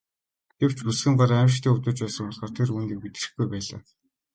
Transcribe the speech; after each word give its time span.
Гэвч 0.59 0.77
бүсгүйн 0.85 1.15
гар 1.19 1.31
аймшигтай 1.39 1.71
өвдөж 1.73 1.97
байсан 2.01 2.25
болохоор 2.27 2.51
тэр 2.55 2.69
үүнийг 2.75 2.99
мэдрэхгүй 3.01 3.47
байлаа. 3.51 3.79